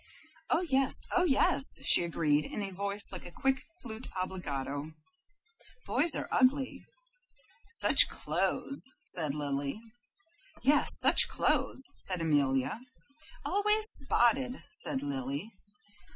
[0.49, 4.93] "Oh yes, oh yes," she agreed, in a voice like a quick flute obbligato.
[5.85, 6.83] "Boys are ugly."
[7.67, 9.79] "Such clothes!" said Lily.
[10.63, 12.79] "Yes, such clothes!" said Amelia.
[13.45, 15.51] "Always spotted," said Lily.